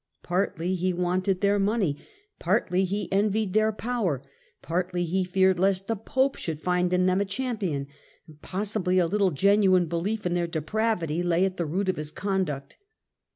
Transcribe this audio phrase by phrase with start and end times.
[0.23, 1.95] Partly he wanted their money,
[2.39, 4.23] partly he envied their power,
[4.63, 7.85] partly he feared lest the Pope should find in them a champion,
[8.41, 12.77] possibly a little genuine beUef in their depravity lay at the root of his conduct.